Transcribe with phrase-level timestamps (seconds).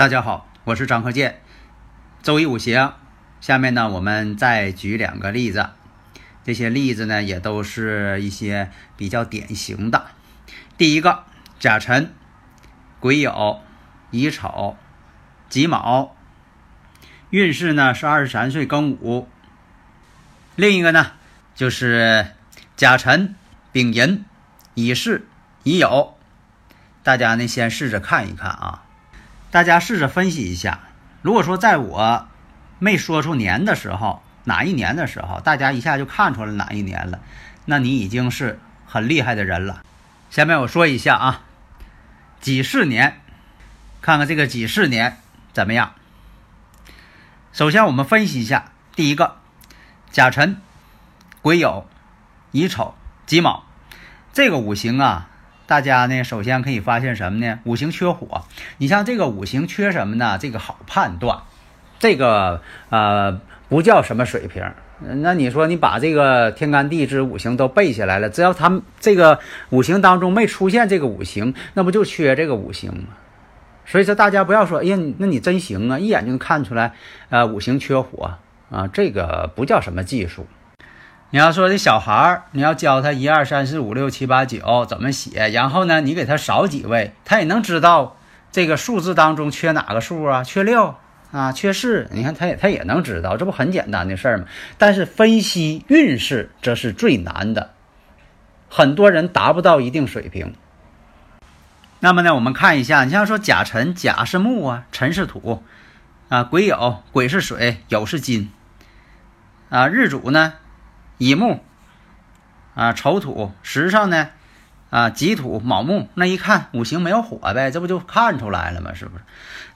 [0.00, 1.42] 大家好，我是张克建。
[2.22, 2.94] 周易五行，
[3.42, 5.68] 下面呢，我们再举两个例子。
[6.42, 10.06] 这些例子呢，也都是一些比较典型的。
[10.78, 11.24] 第一个，
[11.58, 12.14] 甲辰、
[12.98, 13.58] 癸酉、
[14.10, 14.78] 乙丑、
[15.50, 16.16] 己卯，
[17.28, 19.28] 运势呢是二十三岁庚午。
[20.56, 21.12] 另一个呢，
[21.54, 22.28] 就是
[22.74, 23.34] 甲辰、
[23.70, 24.24] 丙寅、
[24.72, 25.26] 乙巳、
[25.64, 26.14] 乙酉。
[27.02, 28.84] 大家呢，先试着看一看啊。
[29.50, 30.80] 大家试着分析一下，
[31.22, 32.28] 如果说在我
[32.78, 37.20] 没说出年的时候，哪一年的时候，大家一下就看出来哪一年了，
[37.64, 39.82] 那你已经是很厉害的人了。
[40.30, 41.42] 下面我说一下啊，
[42.40, 43.20] 己巳年，
[44.00, 45.18] 看看这个己巳年
[45.52, 45.94] 怎么样。
[47.52, 49.38] 首先我们分析一下，第一个，
[50.12, 50.58] 甲辰、
[51.42, 51.84] 癸酉、
[52.52, 52.94] 乙丑、
[53.26, 53.64] 己卯，
[54.32, 55.29] 这个五行啊。
[55.70, 57.60] 大家呢，首先可以发现什么呢？
[57.62, 58.42] 五行缺火。
[58.78, 60.36] 你像这个五行缺什么呢？
[60.36, 61.42] 这个好判断，
[62.00, 64.64] 这个呃不叫什么水平。
[64.98, 73.10] 那你说你把这个天干地支五行都背下来了，只要他们这个五行当中没出现这个五行，那不就缺这个五行吗？
[73.86, 76.94] 所以说大家不要说，哎呀，那你真行啊，一眼就能看出来，
[77.28, 78.32] 呃，五行缺火
[78.72, 80.48] 啊，这个不叫什么技术。
[81.32, 88.16] 你要说这小孩儿，你要教他一二三四五六七八九怎么写，然后呢，你给他少几位，他也能知道
[88.50, 90.42] 这个数字当中缺哪个数啊？
[90.42, 90.96] 缺六
[91.30, 91.52] 啊？
[91.52, 92.08] 缺四？
[92.10, 94.46] 你看他也他也能知道，这不很简单的事儿吗？
[94.76, 97.70] 但是分析运势这是最难的，
[98.68, 100.52] 很多人达不到一定水平。
[102.00, 105.62] 那么呢，我们看一下，你像说甲辰，甲是木啊，辰是土
[106.28, 108.50] 啊，癸酉，癸是水，酉是金
[109.68, 110.54] 啊，日主呢？
[111.20, 111.60] 乙木
[112.74, 114.30] 啊，丑土，时上呢
[114.88, 118.94] 啊，己土卯木，那一看五行没有火呗，这不就看出来了吗？
[118.94, 119.24] 是不是？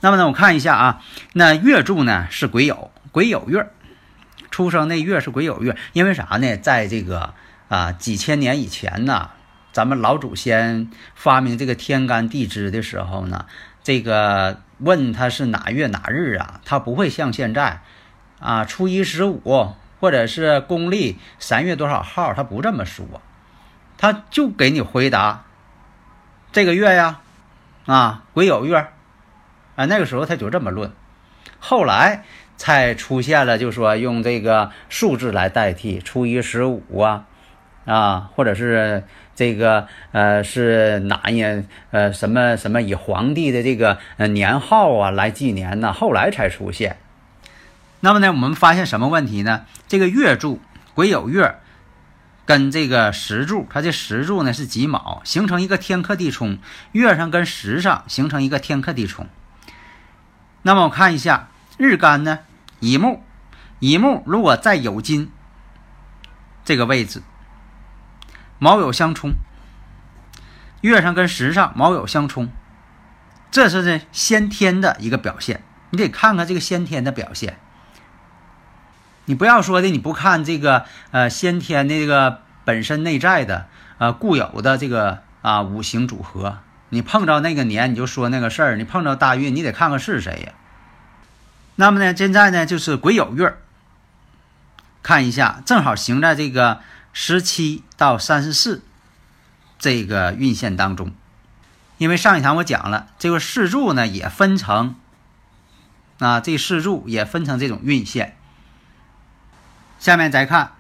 [0.00, 1.02] 那么呢，我看一下啊，
[1.34, 3.68] 那月柱呢是癸酉，癸酉月，
[4.50, 6.56] 出生那月是癸酉月，因为啥呢？
[6.56, 7.34] 在这个
[7.68, 9.28] 啊几千年以前呢，
[9.70, 13.44] 咱们老祖先发明这个天干地支的时候呢，
[13.82, 17.82] 这个问他是哪月哪日啊，他不会像现在
[18.40, 19.74] 啊初一十五。
[20.04, 23.06] 或者是公历三月多少号，他不这么说，
[23.96, 25.46] 他就给你回答
[26.52, 27.20] 这个月呀，
[27.86, 28.76] 啊癸酉月，
[29.76, 30.92] 啊那个时候他就这么论，
[31.58, 32.24] 后来
[32.58, 37.24] 才出现了，就说用这个数字来代替初一十五啊，
[37.86, 39.04] 啊或者是
[39.34, 45.94] 这个呃是哪年呃什么什么以皇帝的这个呃年号啊来纪年呢？
[45.94, 46.98] 后来才出现。
[48.04, 49.64] 那么呢，我们发现什么问题呢？
[49.88, 50.60] 这个月柱
[50.92, 51.58] 癸酉月
[52.44, 56.58] 跟这个时柱，它这时柱呢是己卯，形成一个天克地冲，
[56.92, 59.26] 月上跟时上形成一个天克地冲。
[60.60, 61.48] 那么我看一下
[61.78, 62.40] 日干呢，
[62.80, 63.22] 乙木，
[63.78, 65.32] 乙木如果在酉金
[66.62, 67.22] 这个位置，
[68.58, 69.30] 卯酉相冲，
[70.82, 72.50] 月上跟时上卯酉相冲，
[73.50, 75.62] 这是这先天的一个表现。
[75.88, 77.58] 你得看看这个先天的表现。
[79.26, 83.66] 你不要说的，你不看这个呃先天的这个本身内在的
[83.98, 86.58] 呃固有的这个啊五行组合，
[86.90, 90.52] 你碰着那个年你就说那个事儿，你碰着大运你得看看是谁呀。
[91.76, 93.56] 那么呢，现在呢就是癸酉月，
[95.02, 96.80] 看一下正好行在这个
[97.12, 98.82] 十七到三十四
[99.78, 101.12] 这个运线当中，
[101.96, 104.96] 因为上一堂我讲了这个四柱呢也分成
[106.18, 108.36] 啊这四柱也分成这种运线。
[110.04, 110.72] 下面再看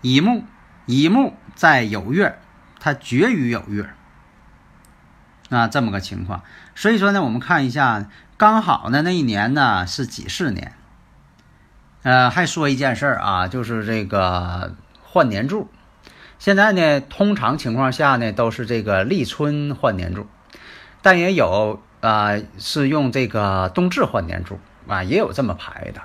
[0.00, 0.44] 乙木，
[0.86, 2.38] 乙木在酉月，
[2.80, 3.90] 它绝于酉月
[5.50, 6.42] 啊，这么个情况。
[6.74, 8.06] 所以说呢，我们看一下，
[8.38, 10.72] 刚好呢那一年呢是己巳年。
[12.02, 15.70] 呃，还说一件事儿啊，就是这个换年柱。
[16.38, 20.26] 现在呢，通常情况下呢都是这个立春换年柱，
[21.02, 24.58] 但也有啊是用这个冬至换年柱
[24.88, 26.00] 啊，也有这么排的。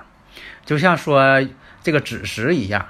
[0.65, 1.47] 就像说
[1.87, 2.87] 这个子时一样。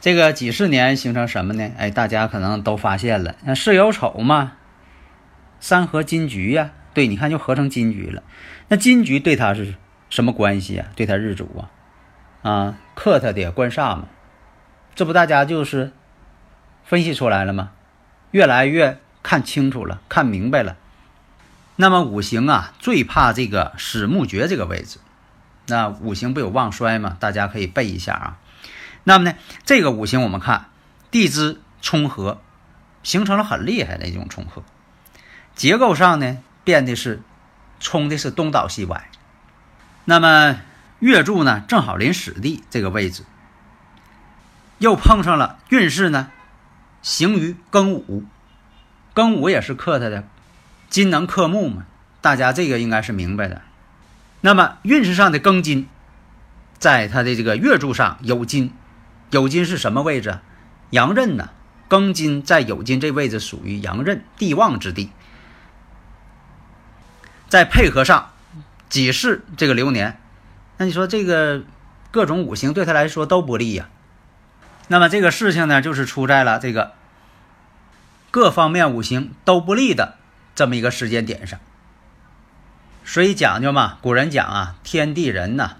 [0.00, 1.70] 这个几十年形成什么呢？
[1.76, 4.52] 哎，大家可能都发现了，那巳酉丑嘛，
[5.60, 6.70] 三合金局呀。
[6.94, 8.22] 对，你看就合成金局了。
[8.68, 9.74] 那金局对他是
[10.08, 10.86] 什么关系啊？
[10.96, 11.66] 对他日主
[12.40, 14.08] 啊，啊克他的官煞嘛。
[14.94, 15.92] 这不大家就是
[16.82, 17.72] 分析出来了吗？
[18.30, 20.78] 越来越看清楚了，看明白了。
[21.76, 24.96] 那么五行啊，最怕这个始木绝这个位置。
[25.66, 27.16] 那五行不有旺衰吗？
[27.20, 28.38] 大家可以背一下啊。
[29.04, 30.66] 那么呢，这个五行我们看
[31.10, 32.40] 地支冲合，
[33.02, 34.62] 形成了很厉害的一种冲合。
[35.54, 37.22] 结构上呢，变的是
[37.80, 39.08] 冲的是东倒西歪。
[40.04, 40.60] 那么
[40.98, 43.24] 月柱呢，正好临死地这个位置，
[44.78, 46.30] 又碰上了运势呢，
[47.02, 48.24] 行于庚午，
[49.14, 50.24] 庚午也是克他的。
[50.88, 51.84] 金能克木嘛？
[52.20, 53.62] 大家这个应该是明白的。
[54.44, 55.88] 那么运势上的庚金，
[56.78, 58.74] 在他的这个月柱上有金，
[59.30, 60.38] 有金是什么位置？
[60.90, 61.48] 阳刃呢？
[61.88, 65.10] 庚金在酉金这位置属于阳刃地旺之地。
[67.48, 68.32] 再配合上
[68.90, 70.20] 己巳这个流年，
[70.76, 71.62] 那你说这个
[72.10, 73.88] 各种五行对他来说都不利呀。
[74.88, 76.92] 那么这个事情呢，就是出在了这个
[78.30, 80.18] 各方面五行都不利的。
[80.54, 81.58] 这么一个时间点上，
[83.04, 85.76] 所以讲究嘛，古人讲啊，天地人呐，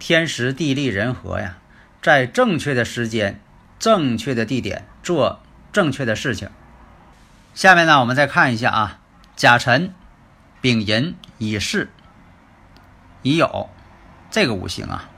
[0.00, 1.58] 天时地利人和呀，
[2.02, 3.40] 在正确的时间、
[3.78, 5.40] 正确的地点做
[5.72, 6.50] 正确的事情。
[7.54, 8.98] 下面呢，我们再看一下啊，
[9.36, 9.94] 甲辰、
[10.60, 11.88] 丙寅、乙巳、
[13.22, 13.68] 乙酉
[14.30, 15.08] 这个五行啊，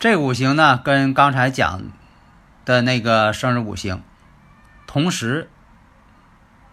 [0.00, 1.82] 这五行呢，跟刚才讲
[2.64, 4.02] 的那个生日五行
[4.86, 5.48] 同时。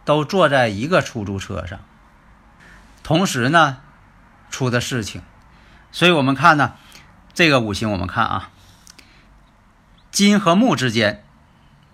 [0.06, 1.80] 都坐在一个出租车上，
[3.04, 3.80] 同时呢，
[4.52, 5.24] 出的事情，
[5.92, 6.76] 所以我们看呢，
[7.34, 8.52] 这个五行我们看啊，
[10.12, 11.24] 金和木之间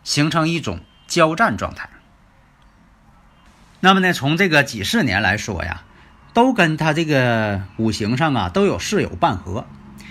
[0.03, 1.89] 形成一种交战状态。
[3.79, 5.83] 那么呢，从这个几十年来说呀，
[6.33, 9.65] 都跟他这个五行上啊都有巳酉半合，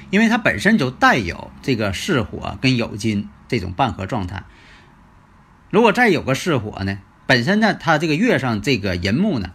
[0.08, 4.44] 因为它本身就带有这个巳火跟酉金这种半合状态。
[5.68, 6.98] 如果再有个巳火呢？
[7.30, 9.52] 本身呢，它这个月上这个寅木呢，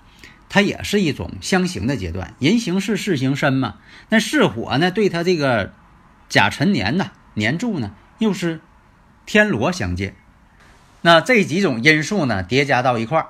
[0.47, 3.75] 它也是一种相刑的阶段，寅行巳，巳行申嘛。
[4.07, 5.73] 那巳火呢，对它这个
[6.29, 8.61] 甲辰年呢，年柱呢，又是
[9.25, 10.15] 天罗相见。
[11.01, 13.27] 那这几种因素呢，叠加到一块儿，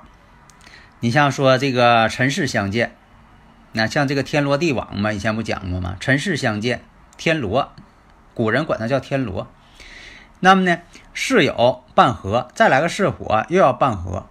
[1.00, 2.94] 你像说这个辰巳相见，
[3.72, 5.96] 那像这个天罗地网嘛，以前不讲过吗？
[5.98, 6.84] 辰巳相见，
[7.16, 7.72] 天罗，
[8.32, 9.52] 古人管它叫天罗。
[10.38, 10.78] 那么呢，
[11.12, 14.28] 巳酉半合，再来个巳火，又要半合。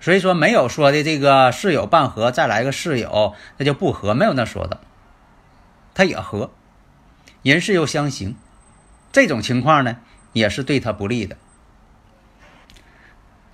[0.00, 4.80] 所以说没有说的这个室友半合，再来个室友，那就不合，没有那说的，
[5.92, 6.50] 他也合，
[7.42, 8.34] 人事又相刑，
[9.12, 9.98] 这种情况呢
[10.32, 11.36] 也是对他不利的。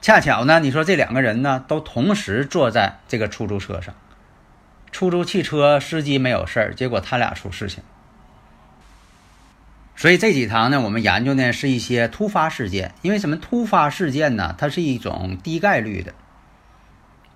[0.01, 3.93] 恰巧呢，你说这两个人呢都同时坐在这个出租车上，
[4.93, 7.83] 出租汽车司机没有事儿，结果他俩出事情。
[9.97, 13.37] 所以这几堂呢，我们研究呢是一些突发事件，因为什么？
[13.37, 16.15] 突发事件呢，它是一种低概率的。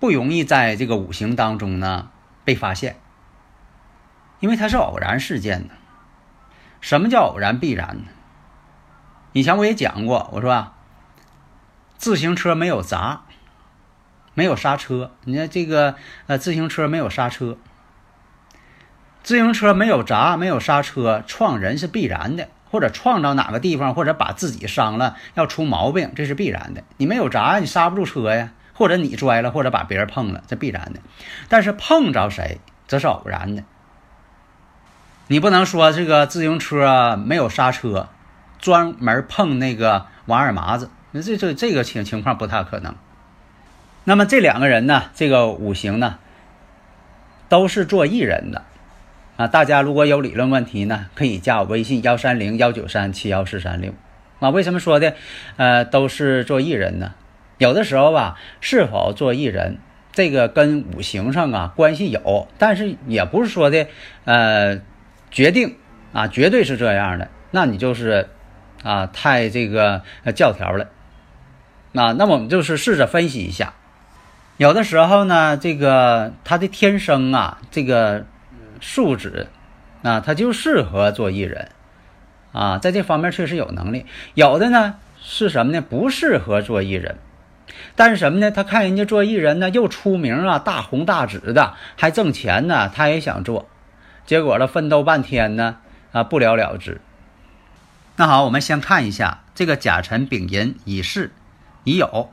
[0.01, 2.09] 不容易在这个五行当中呢
[2.43, 2.95] 被发现，
[4.39, 5.73] 因为它是偶然事件呢。
[6.79, 8.05] 什么叫偶然必然呢？
[9.33, 10.73] 以前我也讲过，我说啊，
[11.99, 13.21] 自行车没有闸，
[14.33, 15.11] 没有刹车。
[15.25, 15.93] 你看这个
[16.25, 17.59] 呃，自行车没有刹车，
[19.21, 26.83] 自行车没有闸，没有刹车，撞人是必然的，或者撞到哪个地方，或者把自己伤了，要出毛病，这是必然的。
[26.97, 28.51] 你没有闸，你刹不住车呀。
[28.73, 30.99] 或者你摔了，或者把别人碰了，这必然的。
[31.49, 33.63] 但是碰着谁，则是偶然的。
[35.27, 38.09] 你不能说这个自行车没有刹车，
[38.59, 42.95] 专门碰那个王二麻子，那这这这个情情况不太可能。
[44.03, 46.17] 那么这两个人呢，这个五行呢，
[47.47, 48.63] 都是做艺人的
[49.37, 49.47] 啊。
[49.47, 53.93] 大家如果有理论问题呢，可以加我微信幺三零幺九三七幺四三六
[54.39, 54.49] 啊。
[54.49, 55.15] 为什么说的
[55.55, 57.13] 呃都是做艺人呢？
[57.61, 59.77] 有的时候吧，是否做艺人，
[60.11, 63.85] 这个跟五行上啊关系有，但是也不是说的，
[64.25, 64.81] 呃，
[65.29, 65.75] 决定
[66.11, 68.29] 啊，绝对是这样的，那你就是
[68.81, 70.01] 啊太这个
[70.33, 70.87] 教条了。
[71.91, 73.75] 那那我们就是试着分析一下，
[74.57, 78.25] 有的时候呢，这个他的天生啊，这个
[78.79, 79.45] 素质
[80.01, 81.69] 啊，他就适合做艺人
[82.53, 84.07] 啊，在这方面确实有能力。
[84.33, 85.79] 有的呢是什么呢？
[85.79, 87.19] 不适合做艺人。
[87.95, 88.51] 但是什么呢？
[88.51, 93.67] 他看人家做艺人呢，又出名啊，大红大紫的，还挣钱呢，他也想做。
[94.25, 95.77] 结果呢，奋斗半天呢，
[96.11, 97.01] 啊，不了了之。
[98.17, 101.31] 那好，我们先看一下这个甲辰丙寅乙巳
[101.83, 102.27] 乙酉。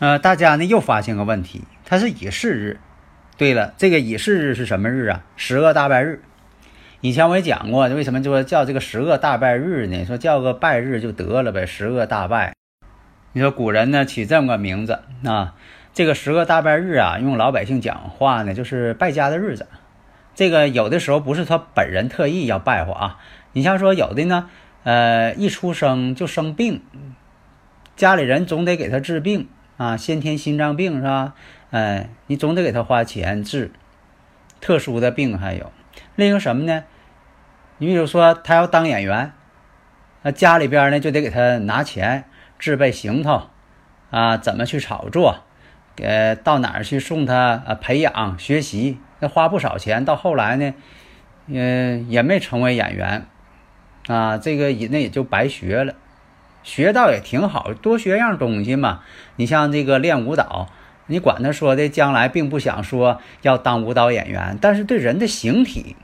[0.00, 2.80] 呃，大家呢又发现个问题，它是乙巳日。
[3.36, 5.22] 对了，这个乙巳日是什么日啊？
[5.36, 6.22] 十恶大败日。
[7.00, 10.04] 以前我也讲过，为什么说叫这个十恶大败日呢？
[10.04, 12.51] 说叫个败日就得了呗，十恶大败。
[13.32, 15.54] 你说古人呢起这么个名字啊？
[15.94, 19.66] 这个十个大败日啊，用老百姓讲话呢，就是败家的日子。
[20.34, 23.18] 这个有的时候不是他本人特意要败坏啊。
[23.52, 24.48] 你像说有的呢，
[24.84, 26.82] 呃，一出生就生病，
[27.96, 29.48] 家里人总得给他治病。
[29.78, 31.34] 啊，先天心脏病是吧？
[31.70, 33.72] 哎，你总得给他花钱治。
[34.60, 35.72] 特殊的病还有，
[36.14, 36.84] 另一个什么呢？
[37.78, 39.32] 你比如说他要当演员，
[40.22, 42.24] 那家里边呢就得给他拿钱
[42.62, 43.48] 制备行头，
[44.12, 45.40] 啊，怎么去炒作？
[46.00, 48.98] 呃，到哪儿去送他呃培养学习？
[49.18, 50.04] 那花不少钱。
[50.04, 50.72] 到后来呢，
[51.48, 53.26] 嗯，也没成为演员，
[54.06, 55.94] 啊，这个也那也就白学了。
[56.62, 59.00] 学倒也挺好，多学样东西嘛。
[59.34, 60.68] 你像这个练舞蹈，
[61.08, 65.96] 你管他说的将来并不想说要当舞蹈演员，但是对人的形体、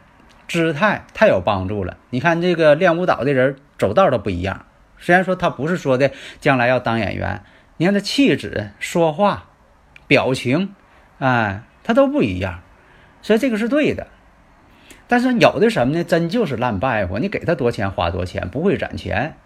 [0.48, 1.96] 姿态太有帮助了。
[2.10, 4.66] 你看这个练舞蹈的人走道都不一样，
[4.98, 7.42] 虽然说他不是说的将来要当演员，
[7.76, 9.50] 你看他气质、说话、
[10.06, 10.74] 表情，
[11.18, 12.60] 哎，他都不一样，
[13.22, 14.06] 所以这个是对的。
[15.06, 16.04] 但是有的什么呢？
[16.04, 19.36] 真就是烂败活，你给他多钱花多钱，不会攒钱。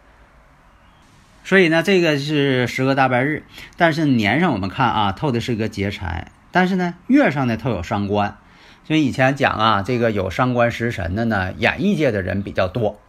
[1.44, 3.44] 所以呢，这个是十个大败日，
[3.76, 8.38] 但是年上我们看啊，透的是个劫财，但是呢，月上呢透有伤官，
[8.84, 13.00] 所以以前讲啊，这个有伤官食神的呢，演艺界的人比较多，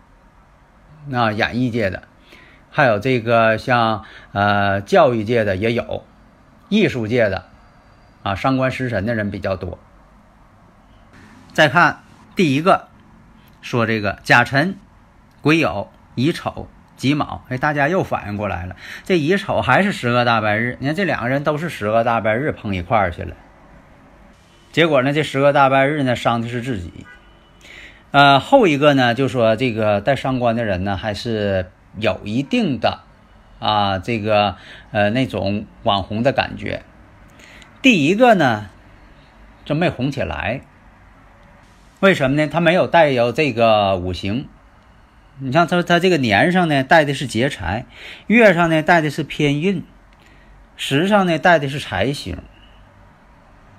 [1.11, 2.03] 啊，演艺界的，
[2.73, 4.03] 还有这个像
[4.33, 6.03] 呃教育界的也有，
[6.67, 7.45] 艺术界的，
[8.23, 9.79] 啊，伤官食神的人比较多。
[11.53, 11.99] 再看
[12.35, 12.87] 第一个，
[13.61, 14.75] 说这个甲辰、
[15.41, 16.67] 癸酉、乙丑。
[16.95, 23.35] 己卯，哎，大家又反应过来了，这乙丑还是十个大白日，你看这两个人都是十个大白日碰一块儿去了，
[24.71, 27.05] 结果呢，这十个大白日呢伤的是自己，
[28.11, 33.01] 呃，后一个呢就说这个带伤官的人呢还是有一定的
[33.59, 34.55] 啊这个
[34.91, 36.83] 呃那种网红的感觉，
[37.81, 38.69] 第一个呢
[39.65, 40.61] 就没红起来，
[41.99, 42.47] 为什么呢？
[42.47, 44.47] 他没有带有这个五行。
[45.39, 47.85] 你像他，他这个年上呢带的是劫财，
[48.27, 49.83] 月上呢带的是偏印，
[50.77, 52.37] 时上呢带的是财星。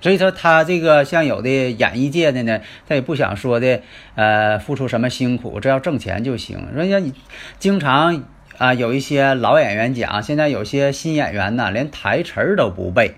[0.05, 3.81] 所以说他这个像有的演艺界的呢，他也不想说的，
[4.13, 6.67] 呃，付出什么辛苦，只要挣钱就行。
[6.75, 7.11] 人家你
[7.57, 8.23] 经常
[8.59, 13.15] 啊，有一些老演员讲，现在有些新演员呢，连台词儿都不背。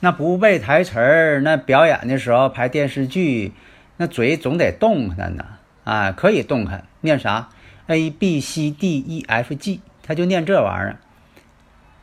[0.00, 3.54] 那不背台词儿，那表演的时候拍电视剧，
[3.96, 5.46] 那嘴总得动弹呢。
[5.84, 7.48] 啊，可以动弹，念啥
[7.86, 10.98] ？A B C D E F G，他就念这玩意儿。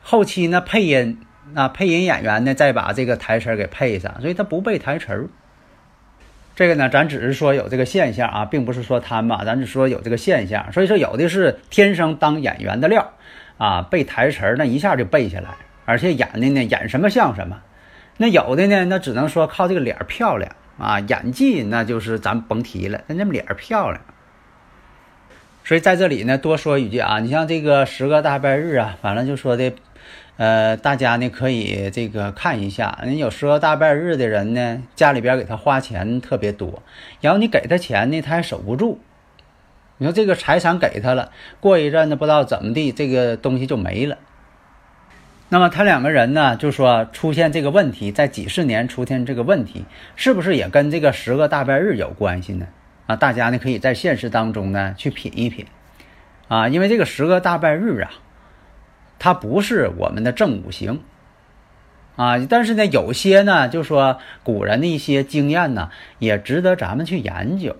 [0.02, 1.20] 后期呢，配音
[1.54, 5.28] 啊，配音演员呢，再把这个台词儿给配上，所以他不背台词儿。
[6.56, 10.72] 这个呢，咱只是说有这个现象啊，并不是说他嘛，咱只说有这个现象。
[10.72, 13.12] 所以说，有的是天生当演员的料
[13.58, 15.50] 啊，背台词儿那一下就背下来，
[15.84, 17.60] 而且演的呢，演什么像什么。
[18.18, 20.52] 那有的呢，那只能说靠这个脸漂亮。
[20.78, 24.02] 啊，演技那就是咱甭提了，那那么脸漂亮。
[25.62, 29.74] 所以在这里呢，多说一句啊，你像这个十个大拜日啊，反正就说的，
[30.40, 36.82] 呃，大家呢可以这个看一下，人有十个大拜日的人呢，家里边给他花钱特别多，
[37.20, 38.98] 然后你给他钱呢，他还守不住。
[39.98, 41.30] 你说这个财产给他了，
[41.60, 44.16] 过一阵子不知道怎么地，这个东西就没了。
[45.50, 49.84] 那么他两个人呢，就说出现这个问题，在几十年出现这个问题，
[50.16, 52.66] 是不是也跟这个十个大拜日有关系呢？
[53.06, 55.66] 啊，大家呢可以在现实当中呢去品一品，
[56.48, 58.10] 啊，因为这个十个大拜日啊，
[59.20, 61.00] 它不是我们的正五行，
[62.16, 67.76] 啊，但是呢有些呢就说古人的一些经验呢，也值得咱们去研究。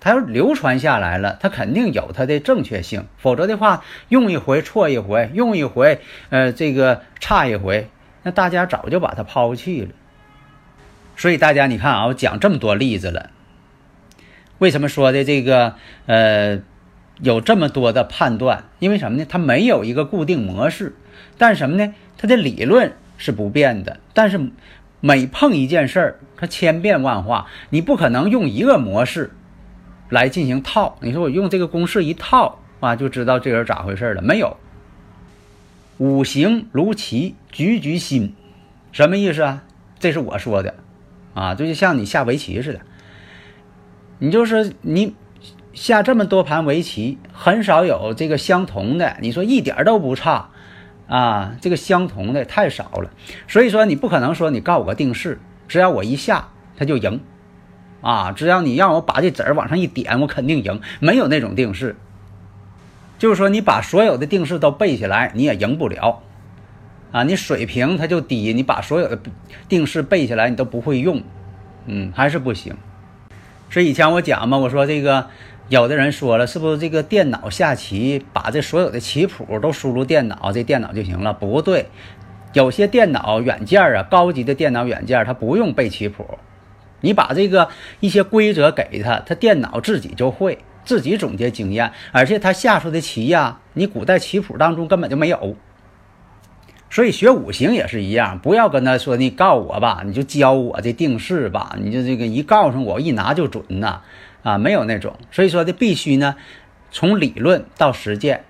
[0.00, 7.90] 它要流传下来了，它肯定有它的正确性，否则的话，用一回错一回，用一回，呃，这个差一回，
[8.22, 9.88] 那大家早就把它抛弃了。
[11.16, 13.30] 所以大家你看啊，我讲这么多例子了，
[14.58, 15.74] 为什么说的这个
[16.06, 16.60] 呃
[17.20, 18.64] 有这么多的判断？
[18.78, 19.26] 因为什么呢？
[19.28, 20.94] 它没有一个固定模式，
[21.36, 21.94] 但什么呢？
[22.16, 24.50] 它的理论是不变的，但是
[25.00, 29.30] 每碰一件事儿，它千变万化，你不可能用一个模式。
[30.10, 34.22] 来进行套，你说我用这个公式一套啊，就知道这人咋回事了。
[34.22, 34.56] 没有，
[35.98, 38.32] 五行如棋，局局新，
[38.90, 39.64] 什么意思啊？
[39.98, 40.76] 这是我说的，
[41.34, 42.80] 啊，就像你下围棋似的，
[44.18, 45.14] 你就是你
[45.78, 50.50] 下这么多盘围棋，很少有这个相同的，你说一点都不差
[51.06, 53.10] 啊，这个相同的太少了。
[53.46, 57.20] 所以说你不可能说你告我个定式，只要我一下他就赢
[58.00, 61.96] 啊，只要你让我把这子儿往上一点，我肯定赢，没有那种定式。
[63.18, 66.22] 就是说你把所有的定式都背下来，你也赢不了。
[67.10, 69.18] 啊，你水平它就低，你把所有的
[69.68, 71.22] 定式背下来，你都不会用，
[71.86, 72.76] 嗯，还是不行。
[73.70, 75.28] 所以以前我讲嘛，我说这个
[75.68, 81.34] 有的人说了，是不是这个电脑下棋，把这所有的棋谱都输入电脑，这电脑就行了？
[81.34, 81.88] 不对，
[82.54, 86.38] 有些电脑软件啊，高级的电脑软件它不用背棋谱，
[87.02, 87.68] 你把这个
[88.00, 95.54] 一些规则给他，他电脑自己就会自己总结经验，而且他下出的棋呀，你古代棋谱当中根本就没有。
[96.88, 104.00] 所以学五行也是一样，不要跟他说你告我吧，你就教我这定式吧，你就这个一告诉我一拿就准呐，
[104.48, 105.16] 啊没有那种。
[105.30, 106.36] 所以说这必须呢，
[106.90, 108.44] 从理论到实践，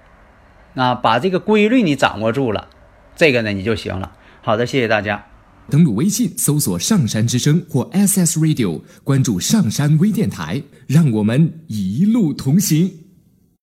[0.75, 2.69] 啊，把这个规律你掌握住了，
[3.17, 4.13] 这个呢你就行了。
[4.43, 5.27] 好的，谢谢大家。
[5.71, 13.08] 登录微信搜索“上山之声”或 SS Radio，关注上山微电台，让我们一路同行。